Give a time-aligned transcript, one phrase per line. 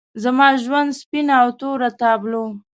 [0.23, 2.45] زما د ژوند سپینه او توره تابلو